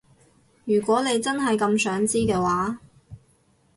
[0.65, 2.79] 如果你真係咁想知嘅話